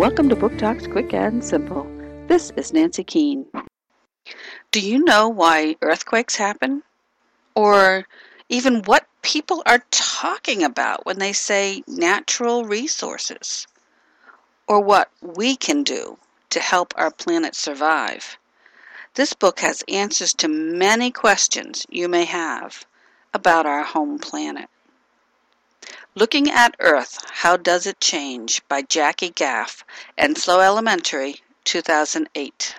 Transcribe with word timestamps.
Welcome 0.00 0.30
to 0.30 0.34
Book 0.34 0.56
Talks 0.56 0.86
Quick 0.86 1.12
and 1.12 1.44
Simple. 1.44 1.86
This 2.26 2.50
is 2.56 2.72
Nancy 2.72 3.04
Keene. 3.04 3.44
Do 4.70 4.80
you 4.80 5.04
know 5.04 5.28
why 5.28 5.76
earthquakes 5.82 6.36
happen? 6.36 6.82
Or 7.54 8.06
even 8.48 8.80
what 8.84 9.06
people 9.20 9.62
are 9.66 9.84
talking 9.90 10.62
about 10.62 11.04
when 11.04 11.18
they 11.18 11.34
say 11.34 11.84
natural 11.86 12.64
resources? 12.64 13.66
Or 14.66 14.80
what 14.80 15.10
we 15.20 15.54
can 15.54 15.82
do 15.82 16.16
to 16.48 16.60
help 16.60 16.94
our 16.96 17.10
planet 17.10 17.54
survive? 17.54 18.38
This 19.16 19.34
book 19.34 19.60
has 19.60 19.84
answers 19.86 20.32
to 20.32 20.48
many 20.48 21.10
questions 21.10 21.84
you 21.90 22.08
may 22.08 22.24
have 22.24 22.86
about 23.34 23.66
our 23.66 23.82
home 23.82 24.18
planet. 24.18 24.70
Looking 26.16 26.50
at 26.50 26.74
Earth, 26.80 27.24
How 27.30 27.56
Does 27.56 27.86
It 27.86 28.00
Change 28.00 28.66
by 28.66 28.82
Jackie 28.82 29.30
Gaff, 29.30 29.84
Enslow 30.18 30.60
Elementary, 30.60 31.40
2008. 31.62 32.74